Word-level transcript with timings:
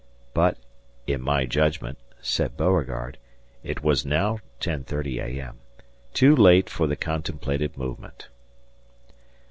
But 0.33 0.57
"in 1.05 1.21
my 1.21 1.45
judgment," 1.45 1.99
said 2.23 2.57
Beauregard, 2.57 3.19
"it 3.63 3.83
was 3.83 4.03
now 4.03 4.39
(10.30 4.59 5.19
A.M.) 5.23 5.59
too 6.11 6.35
late 6.35 6.71
for 6.71 6.87
the 6.87 6.95
contemplated 6.95 7.77
movement." 7.77 8.29